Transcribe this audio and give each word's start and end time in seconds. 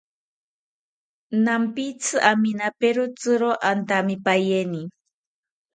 Nampitzi 1.43 2.13
aminaperotziro 2.31 3.49
antamipaeni 3.71 4.81